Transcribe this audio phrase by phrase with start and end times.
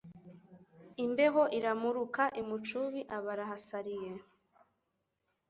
[1.03, 4.11] Imbeho iramuruka i Mucubi aba arahasariye